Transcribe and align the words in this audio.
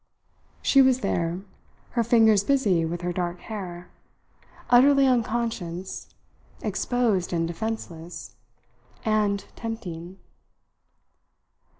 She 0.63 0.81
was 0.81 1.01
there, 1.01 1.41
her 1.91 2.03
fingers 2.03 2.43
busy 2.43 2.85
with 2.85 3.01
her 3.01 3.13
dark 3.13 3.39
hair, 3.41 3.89
utterly 4.71 5.05
unconscious, 5.05 6.09
exposed 6.63 7.31
and 7.31 7.47
defenceless 7.47 8.35
and 9.05 9.45
tempting. 9.55 10.17